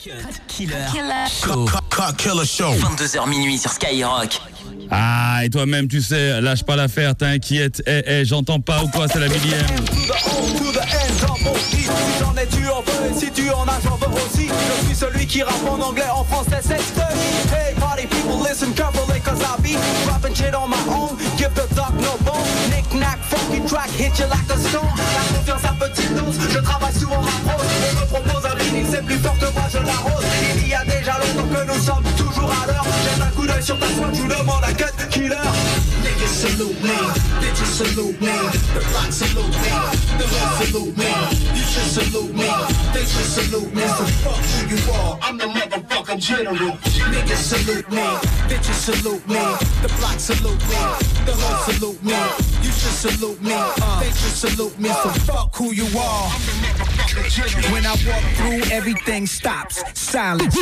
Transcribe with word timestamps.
Killer. 0.00 1.26
Show. 1.28 1.66
Killer 2.16 2.46
Show. 2.46 2.72
22h 2.72 3.28
minuit 3.28 3.58
sur 3.58 3.70
Skyrock. 3.70 4.40
Ah, 4.90 5.44
et 5.44 5.50
toi-même, 5.50 5.88
tu 5.88 6.00
sais, 6.00 6.40
lâche 6.40 6.62
pas 6.62 6.74
l'affaire, 6.74 7.14
t'inquiète. 7.14 7.82
Eh, 7.86 8.02
eh, 8.06 8.24
j'entends 8.24 8.60
pas 8.60 8.82
ou 8.82 8.88
quoi, 8.88 9.08
c'est 9.08 9.20
la 9.20 9.28
millième. 9.28 9.66
Si 11.68 11.84
j'en 12.18 12.34
ai, 12.34 12.46
tu 12.46 12.66
en 12.68 12.80
veux, 12.80 13.18
si 13.18 13.30
tu 13.30 13.50
en 13.50 13.64
as, 13.64 13.80
j'en 13.84 13.96
veux 13.96 14.16
aussi. 14.24 14.48
Je 14.48 14.86
suis 14.86 14.96
celui 14.96 15.26
qui 15.26 15.42
rappe 15.42 15.68
en 15.68 15.78
anglais, 15.80 16.08
en 16.14 16.24
français, 16.24 16.60
c'est 16.62 16.80
Hey, 17.54 17.74
party 17.78 18.06
people, 18.06 18.42
listen 18.42 18.72
carefully, 18.72 19.20
cause 19.20 19.42
I 19.42 19.60
be 19.60 19.76
rapping 20.08 20.34
shit 20.34 20.54
on 20.54 20.68
my 20.68 20.78
own. 20.88 21.18
Give 21.36 21.52
the 21.54 21.68
dog 21.74 21.92
no 22.00 22.16
bone. 22.24 22.46
Knick 22.70 22.90
knack, 22.94 23.18
funky 23.18 23.60
track, 23.68 23.90
hit 23.90 24.18
you 24.18 24.26
like 24.26 24.48
a 24.48 24.56
stone. 24.56 24.88
La 25.14 25.36
confiance 25.36 25.64
à 25.64 25.74
petite 25.74 26.14
dose, 26.14 26.38
je 26.50 26.58
travaille 26.58 26.94
souvent 26.94 27.20
ma 27.20 27.52
prose. 27.52 27.66
On 27.92 28.00
me 28.00 28.06
propose 28.06 28.39
plus 29.10 29.18
fort 29.18 29.36
je 29.72 29.78
l'arrose. 29.78 30.24
Il 30.56 30.68
y 30.68 30.74
a 30.74 30.84
déjà 30.84 31.18
longtemps 31.18 31.48
que 31.48 31.66
nous 31.66 31.80
sommes 31.80 32.09
coup 33.40 33.46
d'œil 33.46 33.62
sur 33.62 33.78
ta 33.78 33.86
soin, 33.86 34.10
tu 34.12 34.22
demandes 34.22 34.64
à 34.64 34.72
cut 34.72 35.08
killer. 35.10 35.36
Niggas 36.02 36.28
salute 36.28 36.82
me, 36.82 36.96
bitches 37.40 37.72
salute 37.72 38.20
me, 38.20 38.34
the 38.74 38.80
block 38.90 39.12
salute 39.12 39.48
me, 39.48 39.72
the 40.18 40.24
hood 40.24 40.66
salute 40.66 40.96
me, 40.96 41.12
you 41.54 41.62
should 41.62 41.90
salute 41.90 42.34
me, 42.34 42.48
they 42.92 43.00
should 43.00 43.24
salute 43.24 43.74
me, 43.74 43.82
so 43.82 44.04
fuck 44.22 44.36
who 44.36 44.68
you 44.68 44.92
are, 44.92 45.18
I'm 45.22 45.38
the 45.38 45.46
motherfucking 45.46 46.20
general. 46.20 46.76
Niggas 47.12 47.36
salute 47.36 47.90
me, 47.90 48.06
bitches 48.48 48.80
salute 48.88 49.26
me, 49.28 49.42
the 49.82 49.88
block 49.98 50.18
salute 50.18 50.60
me, 50.68 50.80
the 51.24 51.32
hood 51.32 51.74
salute 51.74 52.02
me, 52.02 52.20
you 52.62 52.72
should 52.72 52.96
salute 53.04 53.42
me, 53.42 53.56
they 54.00 54.12
should 54.20 54.36
salute 54.36 54.78
me, 54.78 54.88
so 54.88 55.08
fuck 55.24 55.54
who 55.56 55.72
you 55.72 55.86
are, 55.98 56.28
I'm 56.28 56.44
the 56.44 56.52
motherfucking 56.62 57.30
general. 57.30 57.72
When 57.72 57.86
I 57.86 57.92
walk 58.06 58.24
through, 58.36 58.74
everything 58.74 59.26
stops, 59.26 59.82
silence. 59.94 60.56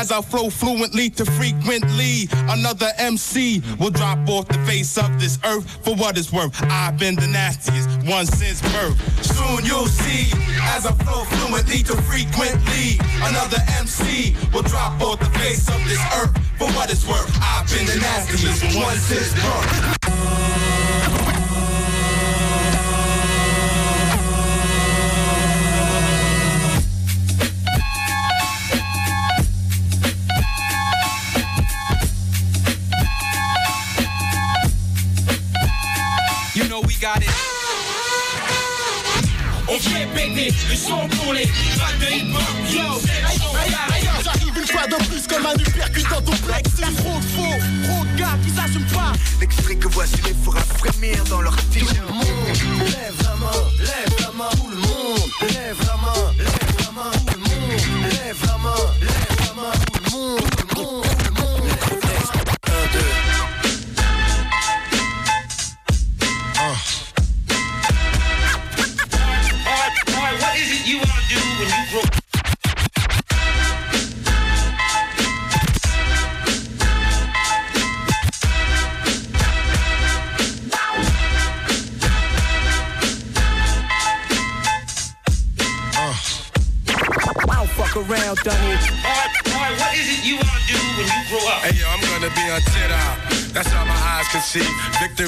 As 0.00 0.10
I 0.10 0.22
flow 0.22 0.48
fluently 0.48 1.10
to 1.10 1.26
frequently 1.26 2.26
another 2.48 2.90
MC 2.96 3.62
will 3.78 3.90
drop 3.90 4.26
off 4.30 4.48
the 4.48 4.58
face 4.64 4.96
of 4.96 5.20
this 5.20 5.38
earth 5.44 5.68
for 5.84 5.94
what 5.94 6.16
it's 6.16 6.32
worth. 6.32 6.56
I've 6.62 6.98
been 6.98 7.16
the 7.16 7.26
nastiest 7.26 7.90
one 8.08 8.24
since 8.24 8.62
birth. 8.72 8.96
Soon 9.22 9.62
you'll 9.62 9.92
see 10.02 10.32
as 10.74 10.86
I 10.86 10.92
flow 11.04 11.24
fluently 11.24 11.82
to 11.82 11.96
frequently 12.08 12.96
another 13.28 13.58
MC 13.78 14.34
will 14.54 14.62
drop 14.62 14.98
off 15.02 15.18
the 15.20 15.38
face 15.38 15.68
of 15.68 15.84
this 15.84 16.00
earth 16.16 16.32
for 16.56 16.68
what 16.72 16.90
it's 16.90 17.06
worth. 17.06 17.30
I've 17.42 17.68
been 17.68 17.84
the 17.84 17.96
nastiest 17.96 18.74
one 18.74 18.96
since 18.96 19.34
birth. 19.34 20.39
Got 37.14 37.22
it. 37.22 37.30
Ok 39.68 39.86
bébé, 40.14 40.52
le 40.68 40.76
son 40.76 41.08
pour 41.08 41.32
les 41.32 41.46
fans 41.46 41.98
de 42.00 42.06
hip-hop 42.06 42.42
Yo, 42.72 43.00
J'arrive 44.24 44.58
une 44.58 44.66
fois 44.66 44.86
de 44.86 44.96
plus 45.06 45.26
comme 45.28 45.46
un 45.46 45.54
uppercut 45.54 46.06
dans 46.10 46.22
ton 46.22 46.36
plexus 46.38 46.80
Y'a 46.80 46.88
trop 46.88 47.18
de 47.18 47.24
faux, 47.24 47.56
trop 47.84 48.04
de 48.04 48.18
gars 48.18 48.36
qui 48.44 48.50
s'assument 48.50 48.92
pas. 48.92 49.12
L'extrait 49.40 49.76
que 49.76 49.88
voici 49.88 50.16
les 50.24 50.34
fera 50.44 50.60
frémir 50.60 51.22
dans 51.24 51.40
leur 51.40 51.54
t 51.56 51.80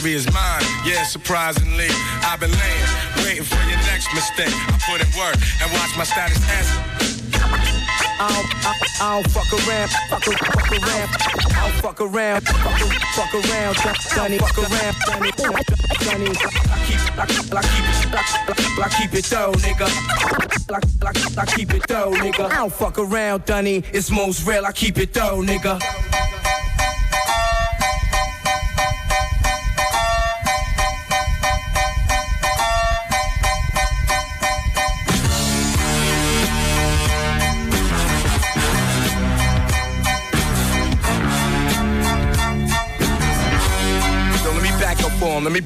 Victory 0.02 0.18
is 0.18 0.34
mine. 0.34 0.62
Yeah, 0.84 1.04
surprisingly, 1.04 1.86
I've 2.26 2.40
been 2.40 2.50
laying, 2.50 2.86
waiting 3.22 3.44
for 3.44 3.54
your 3.70 3.78
next 3.86 4.12
mistake. 4.12 4.50
I 4.50 4.74
put 4.90 4.98
in 4.98 5.06
work 5.16 5.36
and 5.62 5.70
watch 5.78 5.96
my 5.96 6.02
status 6.02 6.42
as. 6.50 6.66
I 8.18 8.26
don't, 8.26 8.50
I, 8.66 8.72
I 8.98 9.22
don't 9.22 9.30
fuck 9.30 9.46
around, 9.62 9.90
fuck, 10.10 10.24
fuck 10.24 10.72
around. 10.72 11.08
I 11.14 11.70
don't 11.70 11.78
fuck 11.78 12.00
around, 12.00 12.42
fuck, 12.48 12.82
fuck 13.14 13.34
around, 13.34 13.76
done 14.10 14.38
fuck 14.42 14.58
around, 14.58 14.96
it, 15.22 15.36
done. 15.36 15.54
I 15.54 15.70
keep, 16.82 16.98
I, 17.14 17.22
I, 17.22 17.58
I 17.58 17.62
keep 17.62 17.86
it, 17.86 18.12
I, 18.12 18.26
I, 18.48 18.82
I 18.82 18.88
keep 18.88 19.14
it 19.14 19.24
though, 19.26 19.52
nigga. 19.52 19.86
I, 20.68 20.80
I, 21.06 21.42
I 21.42 21.46
keep 21.46 21.74
it 21.74 21.86
though, 21.86 22.10
nigga. 22.10 22.50
I 22.50 22.56
don't 22.56 22.72
fuck 22.72 22.98
around, 22.98 23.48
it. 23.48 23.84
It's 23.92 24.10
most 24.10 24.44
real, 24.48 24.66
I 24.66 24.72
keep 24.72 24.98
it 24.98 25.14
though, 25.14 25.42
nigga. 25.42 25.80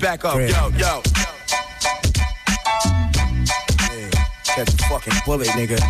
Back 0.06 0.24
up. 0.24 0.36
Yo, 0.36 0.68
yo. 0.78 1.02
Catch 4.44 4.68
a 4.68 4.76
fucking 4.88 5.14
bullet, 5.26 5.48
nigga. 5.48 5.80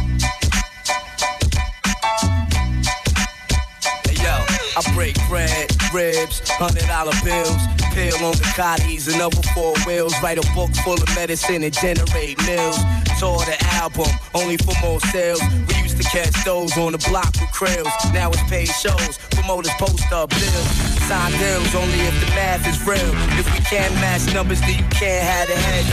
Hey, 4.06 4.16
yo, 4.16 4.34
I 4.75 4.94
break 4.94 5.16
bread, 5.28 5.71
ribs, 5.93 6.41
hundred 6.49 6.87
dollar 6.87 7.12
bills, 7.22 7.60
pill 7.93 8.16
on 8.25 8.32
Ducatis 8.32 9.12
and 9.12 9.21
over 9.21 9.43
four 9.54 9.75
wheels. 9.87 10.15
Write 10.22 10.38
a 10.38 10.54
book 10.54 10.75
full 10.77 10.94
of 10.94 11.15
medicine 11.15 11.62
and 11.62 11.75
generate 11.75 12.38
mills. 12.47 12.78
Tour 13.21 13.37
the 13.44 13.56
album, 13.72 14.09
only 14.33 14.56
for 14.56 14.72
more 14.81 15.00
sales. 15.12 15.43
We 15.69 15.83
used 15.83 15.98
to 15.98 16.04
catch 16.04 16.33
those 16.43 16.75
on 16.78 16.93
the 16.93 17.04
block 17.10 17.34
with 17.34 17.50
krills. 17.53 18.15
Now 18.15 18.31
it's 18.31 18.43
paid 18.44 18.69
shows, 18.69 19.19
promoters 19.33 19.72
post 19.78 20.10
up 20.10 20.31
bills. 20.31 20.96
Sign 21.06 21.31
deals 21.39 21.72
only 21.77 22.00
if 22.00 22.19
the 22.19 22.27
math 22.34 22.67
is 22.67 22.84
real. 22.84 22.99
If 23.39 23.47
we 23.55 23.61
can't 23.61 23.94
match 23.94 24.34
numbers, 24.34 24.61
then 24.61 24.71
you 24.71 24.84
can't 24.91 25.22
have 25.22 25.47
the 25.47 25.55
head. 25.55 25.84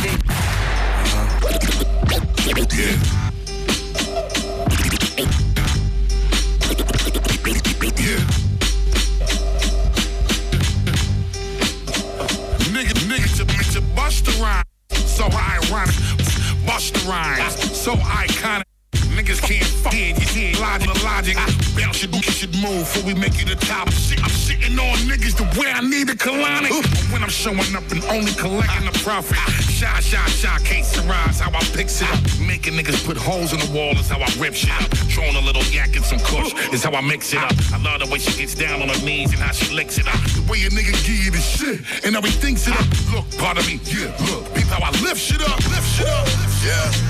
Nigga, 12.73 12.93
nigga, 13.05 13.38
to, 13.38 13.46
to 13.73 13.82
bust 13.96 14.26
the 14.26 14.32
rhyme. 14.41 14.64
So 14.90 15.26
ironic. 15.26 15.96
Bust 16.66 16.96
the 16.96 17.08
rhymes. 17.08 17.78
So 17.78 17.93
iconic. 17.97 18.72
Niggas 19.23 19.41
can't 19.41 19.64
fuck 19.64 19.93
it, 19.96 20.20
you 20.35 20.59
logic, 20.59 20.91
logic. 21.02 21.37
I 21.40 21.47
bounce 21.79 21.96
should, 21.96 22.14
should 22.25 22.53
move 22.59 22.84
before 22.84 23.03
we 23.08 23.14
make 23.14 23.40
it 23.40 23.49
a 23.49 23.55
top. 23.55 23.90
Shit, 23.91 24.22
I'm 24.22 24.29
sitting 24.29 24.78
on 24.78 24.97
niggas 25.08 25.40
the 25.40 25.47
way 25.58 25.72
I 25.72 25.79
need 25.79 26.09
a 26.09 26.16
colonic. 26.20 26.75
When 27.08 27.23
I'm 27.23 27.29
showing 27.29 27.72
up 27.72 27.87
and 27.87 28.03
only 28.11 28.34
collecting 28.34 28.84
the 28.84 28.91
profit, 28.99 29.37
ah. 29.40 29.47
shot, 29.72 30.03
shot, 30.03 30.28
shot, 30.28 30.59
can't 30.66 30.85
surprise 30.85 31.40
how 31.40 31.55
I 31.55 31.64
picks 31.72 32.02
it 32.02 32.11
up. 32.11 32.20
Making 32.46 32.73
niggas 32.73 32.99
put 33.05 33.16
holes 33.16 33.53
in 33.53 33.59
the 33.59 33.72
wall 33.72 33.96
is 33.96 34.09
how 34.09 34.20
I 34.20 34.28
rip 34.37 34.55
shit 34.55 34.75
up. 34.75 34.91
Throwing 35.08 35.37
a 35.37 35.41
little 35.47 35.64
yak 35.72 35.96
and 35.96 36.03
some 36.03 36.19
kush 36.19 36.52
is 36.73 36.84
how 36.84 36.91
I 36.91 36.99
mix 36.99 37.31
it 37.31 37.40
ah. 37.40 37.47
up. 37.47 37.55
I 37.72 37.81
love 37.81 38.02
the 38.03 38.11
way 38.11 38.19
she 38.19 38.35
gets 38.37 38.55
down 38.55 38.81
on 38.81 38.90
her 38.90 39.05
knees 39.05 39.31
and 39.31 39.40
how 39.40 39.53
she 39.53 39.73
licks 39.73 39.99
it 39.99 40.08
up. 40.08 40.19
The 40.35 40.43
way 40.52 40.67
a 40.67 40.69
nigga 40.69 40.91
give 41.08 41.23
you 41.23 41.31
the 41.31 41.40
shit 41.40 41.79
and 42.03 42.14
how 42.14 42.22
he 42.22 42.31
thinks 42.43 42.67
it 42.67 42.76
up. 42.76 42.84
Look, 43.16 43.23
part 43.40 43.58
of 43.58 43.64
me, 43.67 43.79
yeah, 43.87 44.11
look, 44.28 44.53
peep 44.53 44.67
how 44.67 44.84
I 44.84 44.91
lift 44.99 45.16
shit 45.16 45.40
up, 45.40 45.64
lift 45.72 45.87
shit 45.96 46.11
up. 46.11 46.28
Yeah, 46.59 46.91
yeah. 46.91 47.03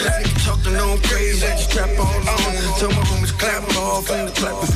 Talking 0.00 0.76
on 0.76 0.98
praise, 1.00 1.40
that 1.40 1.58
strap 1.58 1.90
all 1.98 2.06
on. 2.06 2.54
Tell 2.78 2.88
my 2.90 3.04
homies 3.04 3.36
clap 3.38 3.62
off 3.76 4.10
and 4.10 4.28
the 4.28 4.32
clap 4.32 4.62
is 4.64 4.70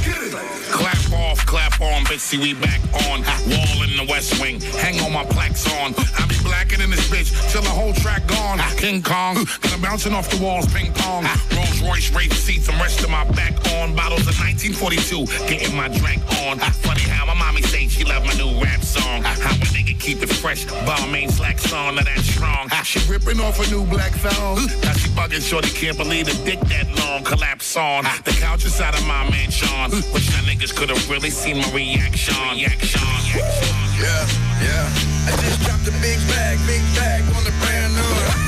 Clap 0.70 1.12
off, 1.12 1.46
clap 1.46 1.80
on, 1.80 2.04
Bixie, 2.04 2.38
we 2.38 2.52
back 2.52 2.80
on. 3.08 3.22
Wall 3.48 3.82
in 3.84 3.96
the 3.96 4.06
West 4.08 4.40
Wing, 4.40 4.60
hang 4.60 5.00
on 5.00 5.12
my 5.12 5.24
plaques 5.24 5.66
on. 5.80 5.94
I 6.18 6.26
be 6.26 6.36
blacking 6.42 6.80
in 6.80 6.90
this 6.90 7.08
bitch 7.08 7.30
till 7.52 7.62
the 7.62 7.68
whole 7.68 7.94
track 7.94 8.26
gone. 8.26 8.58
King 8.76 9.02
Kong, 9.02 9.46
cause 9.46 9.76
bouncing 9.80 10.12
off 10.12 10.28
the 10.30 10.42
walls, 10.42 10.66
ping 10.74 10.92
pong. 10.92 11.24
Rolls 11.56 11.80
Royce, 11.80 12.10
rape 12.12 12.32
seats, 12.32 12.68
I'm 12.68 12.80
resting 12.80 13.10
my 13.10 13.24
back 13.32 13.54
on. 13.72 13.94
Bottles 13.94 14.26
of 14.26 14.36
1942, 14.36 15.26
getting 15.48 15.76
my 15.76 15.88
drink 15.88 16.22
on. 16.44 16.58
Funny 16.58 17.02
how 17.02 17.24
my 17.24 17.34
mommy 17.34 17.62
say 17.62 17.88
she 17.88 18.04
love 18.04 18.24
my 18.26 18.34
new 18.34 18.60
rap 18.60 18.82
song. 18.82 19.22
How 20.04 20.10
a 20.10 20.12
nigga 20.12 20.20
keep 20.20 20.22
it 20.22 20.32
fresh, 20.34 20.66
Balmain 20.66 21.30
slack 21.30 21.58
song, 21.58 21.96
now 21.96 22.02
that 22.02 22.18
strong. 22.20 22.68
She 22.84 23.00
ripping 23.10 23.40
off 23.40 23.58
a 23.60 23.70
new 23.70 23.84
black 23.86 24.12
thong. 24.12 24.56
Now 24.82 24.92
she 24.92 25.08
bugging, 25.10 25.40
shorty 25.40 25.70
can't 25.70 25.96
believe 25.96 26.26
the 26.26 26.44
dick 26.44 26.60
that 26.68 26.86
long. 26.98 27.24
Collapse 27.24 27.76
on 27.76 28.04
the 28.24 28.32
couch 28.32 28.64
inside 28.64 28.94
of 28.94 29.06
my 29.06 29.28
mansion. 29.30 29.68
Hmm. 29.68 30.12
Wish 30.12 30.28
that 30.28 30.44
niggas 30.44 30.74
could 30.74 30.90
have 30.90 31.10
really 31.10 31.30
seen 31.30 31.58
my 31.58 31.70
reaction. 31.72 32.34
Reaction. 32.52 33.00
Yeah, 33.96 34.26
yeah. 34.60 34.90
I 35.26 35.36
just 35.40 35.60
dropped 35.62 35.88
a 35.88 35.92
big 36.02 36.18
bag, 36.28 36.58
big 36.66 36.82
bag 36.96 37.22
on 37.36 37.44
the 37.44 37.52
brand 37.60 37.94
new. 37.94 38.43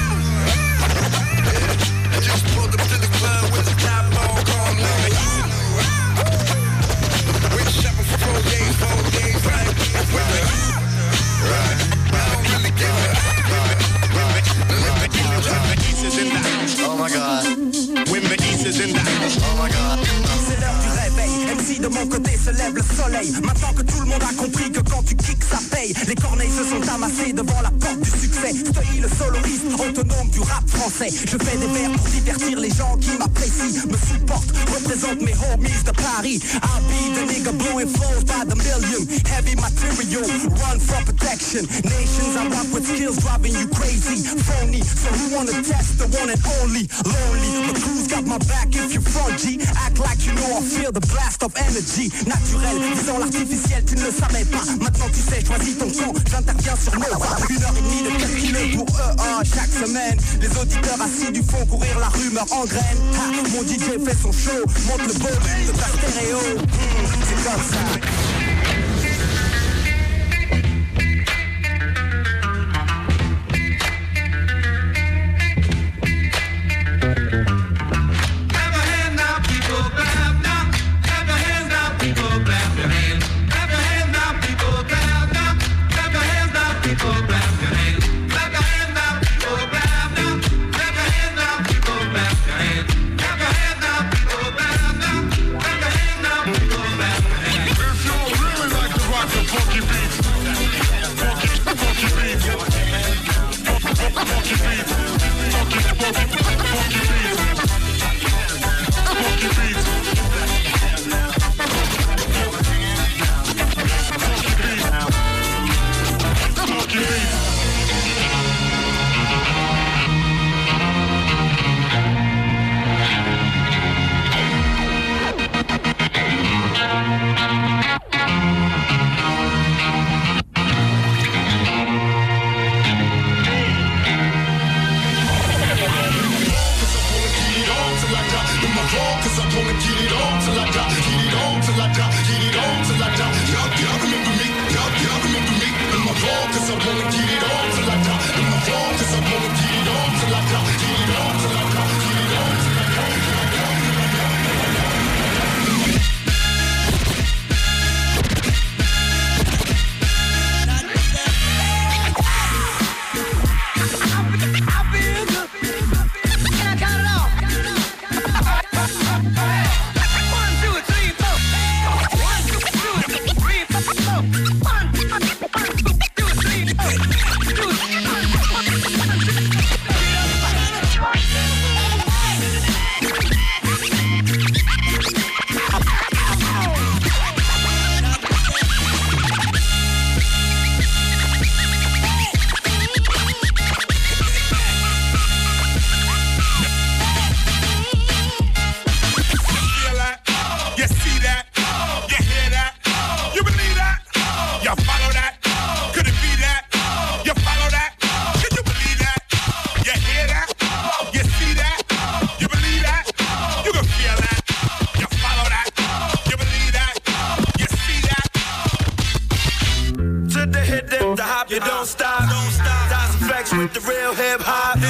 Autonome 29.75 30.29
du 30.31 30.41
rap 30.41 30.69
français. 30.69 31.11
Je 31.11 31.37
fais 31.39 31.57
des 31.57 31.67
vers 31.67 31.91
pour 31.93 32.09
divertir 32.09 32.59
les 32.59 32.71
gens 32.71 32.97
qui 33.01 33.11
m'apprécient 33.19 33.87
Me 33.87 33.97
supportent, 33.97 34.53
représente 34.75 35.21
mes 35.21 35.35
homies 35.53 35.83
de 35.85 35.93
Paris. 35.93 36.41
I'll 36.63 36.83
be 36.89 37.15
the 37.15 37.25
nigga 37.33 37.53
blowing 37.53 37.89
flows 37.89 38.25
by 38.25 38.45
the 38.45 38.57
million. 38.57 39.07
Heavy 39.27 39.55
material, 39.57 40.27
run 40.61 40.81
for 40.81 41.03
protection. 41.05 41.67
Nations 41.85 42.37
I 42.37 42.49
rock 42.49 42.67
with 42.73 42.87
skills 42.87 43.19
driving 43.19 43.53
you 43.53 43.69
crazy. 43.69 44.25
Phony, 44.25 44.83
so 44.83 45.09
who 45.13 45.37
wanna 45.37 45.53
test 45.63 45.99
the 45.99 46.07
one 46.19 46.31
and 46.31 46.43
only? 46.61 46.89
Lonely, 47.05 47.51
my 47.67 47.75
crew's 47.79 48.07
got 48.09 48.25
my 48.27 48.39
back 48.51 48.69
if 48.75 48.95
you 48.95 49.01
front 49.01 49.37
Act 49.37 49.99
like 49.99 50.25
you 50.25 50.33
know 50.33 50.59
I 50.59 50.63
feel 50.63 50.93
the 50.93 51.01
blast 51.13 51.43
of 51.43 51.53
energy. 51.57 52.11
Naturel, 52.27 52.79
disons 52.95 53.19
l'artificiel, 53.19 53.85
tu 53.85 53.95
ne 53.97 54.11
savais 54.11 54.45
pas. 54.47 54.65
Maintenant 54.81 55.09
tu 55.13 55.21
sais, 55.21 55.45
choisis 55.45 55.77
ton 55.79 55.91
camp, 55.91 56.15
j'interviens 56.31 56.77
sur 56.77 56.95
Nova. 56.99 57.37
Une 57.51 57.63
heure 57.63 57.75
et 57.77 57.83
demie 57.83 58.03
de 58.03 58.21
calculer 58.21 58.77
pour 58.77 58.87
ah, 59.19 59.43
chaque 59.55 59.87
semaine. 59.87 60.19
Les 60.41 60.49
auditeurs 60.59 61.01
assidus 61.01 61.43
font 61.43 61.65
courir 61.67 61.99
la 61.99 62.09
rumeur 62.09 62.47
en 62.53 62.65
graine. 62.65 62.99
Mon 63.53 63.63
DJ 63.63 64.05
fait 64.05 64.17
son 64.21 64.33
show, 64.33 64.65
monte 64.87 65.07
le 65.07 65.13
volume 65.13 65.67
de 65.67 65.73
ta 65.73 65.87
stéréo. 65.87 66.39
Hmm, 66.59 67.07
C'est 67.29 67.45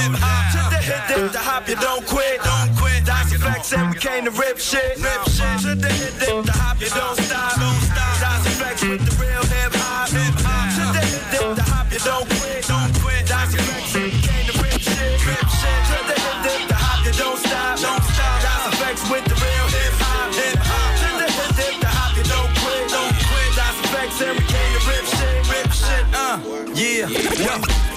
Hip 0.06 0.14
hop. 0.22 0.54
To 0.54 0.62
the 0.70 0.78
hit, 0.78 1.02
dip, 1.08 1.32
the 1.32 1.42
hop, 1.42 1.68
you 1.68 1.75
don't 1.82 2.06
quit. 2.06 2.38
Don't 2.38 2.70
quit. 2.78 3.02
That's 3.04 3.32
effects, 3.32 3.72
and 3.72 3.90
we 3.90 3.98
came 3.98 4.25
to 4.25 4.30
rip 4.30 4.58
shit. 4.58 5.02
Rip 5.02 5.26
shit. 5.26 5.58
To 5.66 5.75
the 5.75 5.90
hit, 5.90 6.14
dip, 6.22 6.46
the 6.46 6.52
hop, 6.54 6.78
you 6.78 6.90
don't 6.94 7.18
stop. 7.18 7.58
Don't 7.58 7.82
stop. 7.90 8.14
That's 8.22 8.46
effects 8.46 8.82
with 8.86 9.02
the 9.02 9.14
real 9.18 9.42
hip 9.50 9.75
hop. 9.82 10.14
Hip 10.14 10.34
hop. 10.46 10.70
To 10.70 10.84
the 10.94 11.02
the 11.02 11.06
hip 11.10 11.26
dip, 11.34 11.56
the 11.58 11.64
hop, 11.66 11.90
you 11.90 11.98
don't 11.98 12.28
quit. 12.38 12.62
Don't. 12.70 12.96
Yeah. 26.76 27.08
Yeah. 27.08 27.95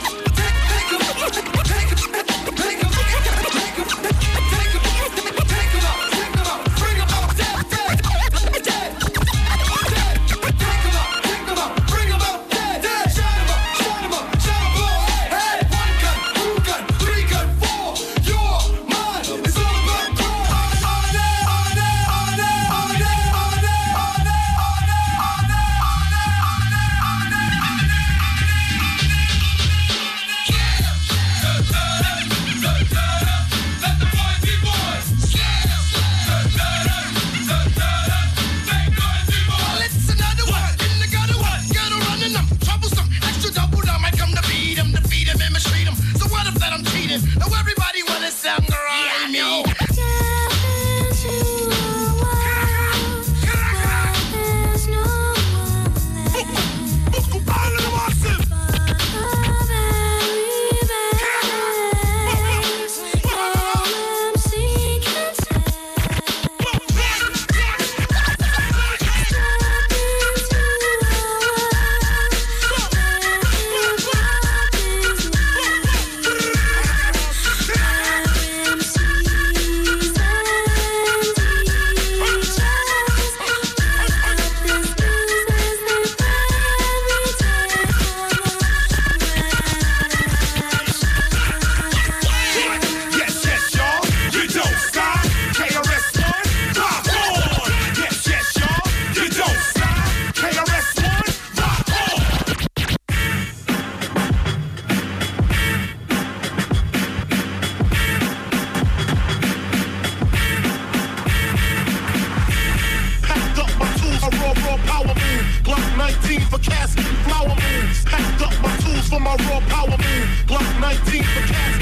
My 120.60 120.94
19th 120.94 121.26
for 121.26 121.54
cats 121.54 121.79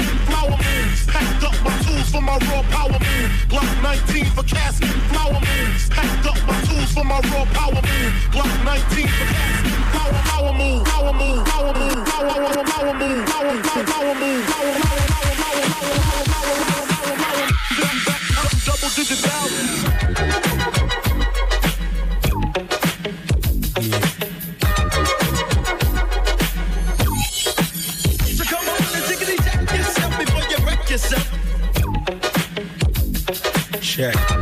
Check. 33.98 34.37